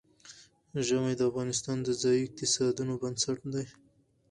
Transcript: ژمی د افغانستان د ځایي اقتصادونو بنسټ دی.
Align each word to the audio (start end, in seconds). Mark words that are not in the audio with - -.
ژمی 0.85 1.13
د 1.17 1.21
افغانستان 1.29 1.77
د 1.83 1.89
ځایي 2.01 2.21
اقتصادونو 2.23 2.93
بنسټ 3.01 3.39
دی. 3.53 3.65